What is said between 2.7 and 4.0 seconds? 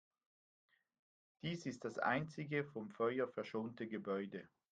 Feuer verschonte